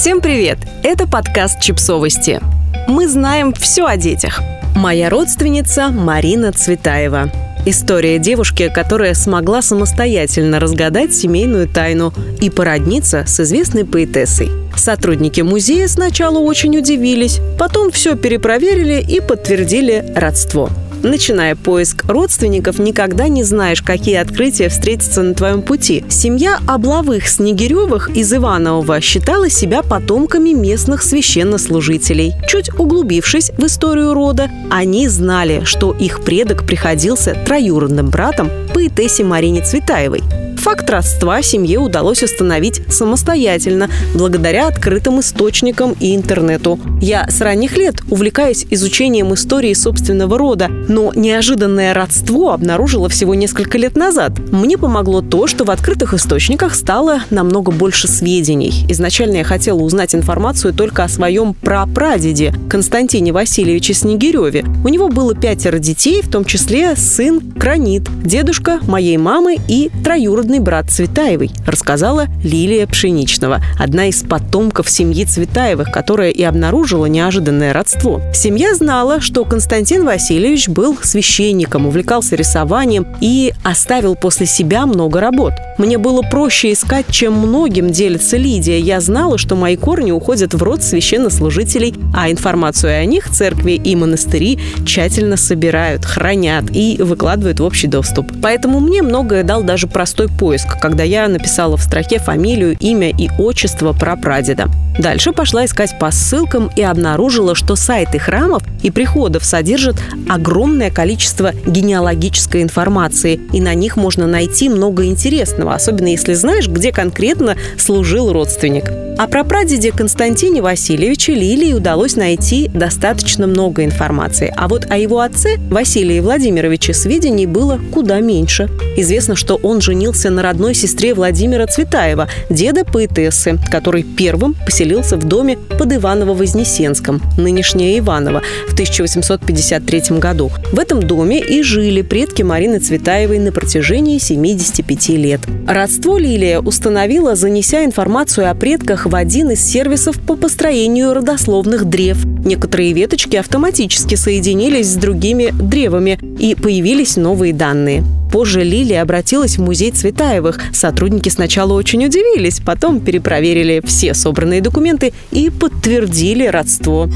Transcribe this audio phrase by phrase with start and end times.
[0.00, 0.56] Всем привет!
[0.82, 2.40] Это подкаст «Чипсовости».
[2.88, 4.40] Мы знаем все о детях.
[4.74, 7.30] Моя родственница Марина Цветаева.
[7.66, 14.48] История девушки, которая смогла самостоятельно разгадать семейную тайну и породниться с известной поэтессой.
[14.74, 20.70] Сотрудники музея сначала очень удивились, потом все перепроверили и подтвердили родство.
[21.02, 26.04] Начиная поиск родственников, никогда не знаешь, какие открытия встретятся на твоем пути.
[26.08, 32.34] Семья Облавых Снегиревых из Иванового считала себя потомками местных священнослужителей.
[32.46, 39.62] Чуть углубившись в историю рода, они знали, что их предок приходился троюродным братом поэтессе Марине
[39.62, 40.22] Цветаевой.
[40.60, 46.78] Факт родства семье удалось установить самостоятельно, благодаря открытым источникам и интернету.
[47.00, 53.78] Я с ранних лет увлекаюсь изучением истории собственного рода, но неожиданное родство обнаружила всего несколько
[53.78, 54.32] лет назад.
[54.52, 58.84] Мне помогло то, что в открытых источниках стало намного больше сведений.
[58.90, 64.66] Изначально я хотела узнать информацию только о своем прапрадеде Константине Васильевиче Снегиреве.
[64.84, 70.49] У него было пятеро детей, в том числе сын Кранит, дедушка моей мамы и троюродный
[70.50, 77.72] двоюродный брат Цветаевой, рассказала Лилия Пшеничного, одна из потомков семьи Цветаевых, которая и обнаружила неожиданное
[77.72, 78.20] родство.
[78.34, 85.52] Семья знала, что Константин Васильевич был священником, увлекался рисованием и оставил после себя много работ.
[85.78, 88.80] Мне было проще искать, чем многим делится Лидия.
[88.80, 93.94] Я знала, что мои корни уходят в род священнослужителей, а информацию о них церкви и
[93.94, 98.26] монастыри тщательно собирают, хранят и выкладывают в общий доступ.
[98.42, 103.28] Поэтому мне многое дал даже простой поиск, когда я написала в строке фамилию, имя и
[103.38, 104.70] отчество прапрадеда.
[104.98, 109.96] Дальше пошла искать по ссылкам и обнаружила, что сайты храмов и приходов содержат
[110.28, 116.90] огромное количество генеалогической информации, и на них можно найти много интересного, особенно если знаешь, где
[116.90, 119.09] конкретно служил родственник.
[119.20, 125.58] О прапрадеде Константине Васильевиче Лилии удалось найти достаточно много информации, а вот о его отце
[125.68, 128.70] Василии Владимировиче сведений было куда меньше.
[128.96, 135.28] Известно, что он женился на родной сестре Владимира Цветаева, деда поэтессы, который первым поселился в
[135.28, 140.50] доме под Иваново-Вознесенском, нынешнее Иваново, в 1853 году.
[140.72, 145.40] В этом доме и жили предки Марины Цветаевой на протяжении 75 лет.
[145.68, 152.24] Родство Лилия установила, занеся информацию о предках в один из сервисов по построению родословных древ.
[152.44, 158.04] Некоторые веточки автоматически соединились с другими древами, и появились новые данные.
[158.32, 160.60] Позже Лилия обратилась в музей Цветаевых.
[160.72, 167.08] Сотрудники сначала очень удивились, потом перепроверили все собранные документы и подтвердили родство.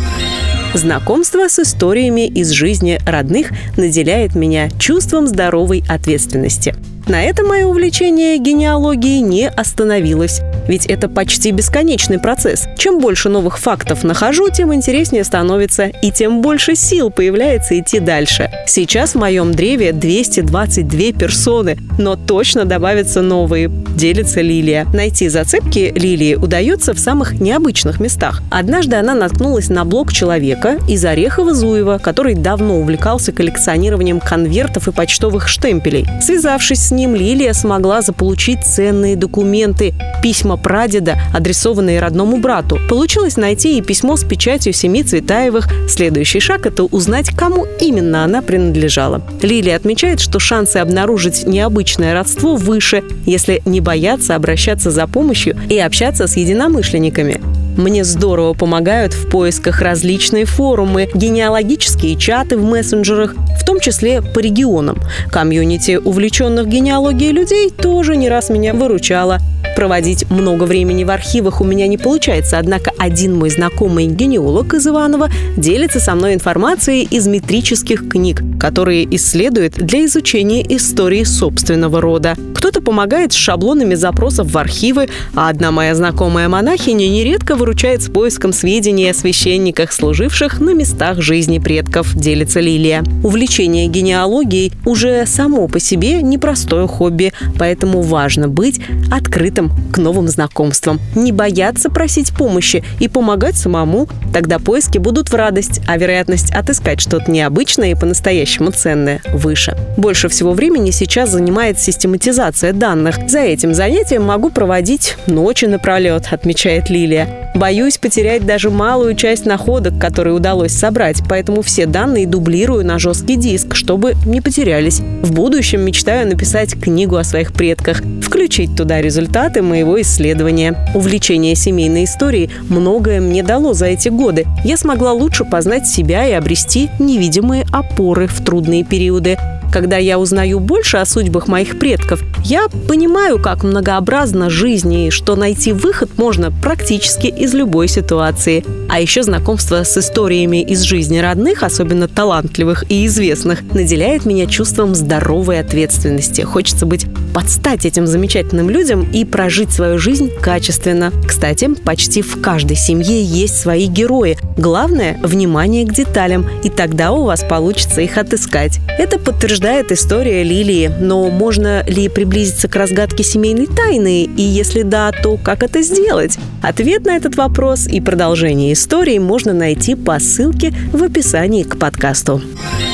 [0.74, 6.74] Знакомство с историями из жизни родных наделяет меня чувством здоровой ответственности.
[7.06, 10.40] На этом мое увлечение генеалогией не остановилось.
[10.66, 12.64] Ведь это почти бесконечный процесс.
[12.78, 18.50] Чем больше новых фактов нахожу, тем интереснее становится, и тем больше сил появляется идти дальше.
[18.66, 24.86] Сейчас в моем древе 222 персоны, но точно добавятся новые, делится Лилия.
[24.94, 28.42] Найти зацепки Лилии удается в самых необычных местах.
[28.50, 35.48] Однажды она наткнулась на блог человека из Орехова-Зуева, который давно увлекался коллекционированием конвертов и почтовых
[35.48, 36.06] штемпелей.
[36.22, 42.78] Связавшись с ним, Лилия смогла заполучить ценные документы, письма прадеда, адресованные родному брату.
[42.88, 45.68] Получилось найти и письмо с печатью семьи Цветаевых.
[45.88, 49.22] Следующий шаг– это узнать, кому именно она принадлежала.
[49.42, 55.78] Лилия отмечает, что шансы обнаружить необычное родство выше, если не бояться обращаться за помощью и
[55.78, 57.40] общаться с единомышленниками.
[57.76, 64.38] Мне здорово помогают в поисках различные форумы, генеалогические чаты в мессенджерах, в том числе по
[64.38, 64.98] регионам.
[65.32, 69.40] Комьюнити увлеченных генеалогией людей тоже не раз меня выручало.
[69.76, 74.86] Проводить много времени в архивах у меня не получается, однако один мой знакомый генеалог из
[74.86, 82.36] Иванова делится со мной информацией из метрических книг, которые исследует для изучения истории собственного рода.
[82.54, 88.08] Кто-то помогает с шаблонами запросов в архивы, а одна моя знакомая монахиня нередко выручает с
[88.08, 93.04] поиском сведений о священниках, служивших на местах жизни предков, делится Лилия.
[93.22, 100.28] Увлечение генеалогией уже само по себе непростое хобби, поэтому важно быть открытым открытым к новым
[100.28, 104.08] знакомствам, не бояться просить помощи и помогать самому.
[104.32, 109.76] Тогда поиски будут в радость, а вероятность отыскать что-то необычное и по-настоящему ценное выше.
[109.96, 113.16] Больше всего времени сейчас занимает систематизация данных.
[113.28, 117.43] За этим занятием могу проводить ночи напролет, отмечает Лилия.
[117.54, 123.36] Боюсь потерять даже малую часть находок, которые удалось собрать, поэтому все данные дублирую на жесткий
[123.36, 125.00] диск, чтобы не потерялись.
[125.22, 130.76] В будущем мечтаю написать книгу о своих предках, включить туда результаты моего исследования.
[130.94, 134.46] Увлечение семейной историей многое мне дало за эти годы.
[134.64, 139.38] Я смогла лучше познать себя и обрести невидимые опоры в трудные периоды.
[139.74, 145.34] Когда я узнаю больше о судьбах моих предков, я понимаю, как многообразна жизнь и что
[145.34, 148.64] найти выход можно практически из любой ситуации.
[148.88, 154.94] А еще знакомство с историями из жизни родных, особенно талантливых и известных, наделяет меня чувством
[154.94, 156.42] здоровой ответственности.
[156.42, 161.10] Хочется быть под стать этим замечательным людям и прожить свою жизнь качественно.
[161.26, 164.38] Кстати, почти в каждой семье есть свои герои.
[164.56, 168.78] Главное– внимание к деталям, и тогда у вас получится их отыскать.
[168.98, 175.10] Это подтверждает история Лилии, но можно ли приблизиться к разгадке семейной тайны, и если да,
[175.10, 176.36] то как это сделать?
[176.62, 182.42] Ответ на этот вопрос и продолжение истории можно найти по ссылке в описании к подкасту.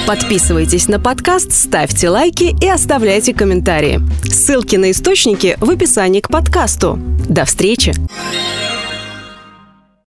[0.06, 4.00] Подписывайтесь на подкаст, ставьте лайки и оставляйте комментарии.
[4.22, 7.00] Ссылки на источники в описании к подкасту.
[7.28, 7.94] До встречи!